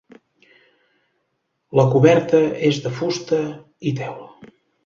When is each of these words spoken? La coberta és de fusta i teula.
La 1.81 1.85
coberta 1.93 2.41
és 2.71 2.83
de 2.87 2.95
fusta 3.01 3.43
i 3.93 3.95
teula. 4.01 4.53